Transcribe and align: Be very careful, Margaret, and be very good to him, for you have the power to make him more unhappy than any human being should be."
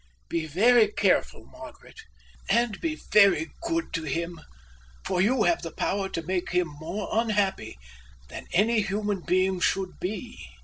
Be 0.29 0.47
very 0.47 0.87
careful, 0.91 1.45
Margaret, 1.45 1.99
and 2.49 2.81
be 2.81 2.95
very 3.13 3.51
good 3.61 3.93
to 3.93 4.01
him, 4.01 4.41
for 5.05 5.21
you 5.21 5.43
have 5.43 5.61
the 5.61 5.69
power 5.69 6.09
to 6.09 6.23
make 6.23 6.49
him 6.49 6.69
more 6.79 7.07
unhappy 7.11 7.77
than 8.27 8.47
any 8.51 8.81
human 8.81 9.19
being 9.19 9.59
should 9.59 9.99
be." 9.99 10.43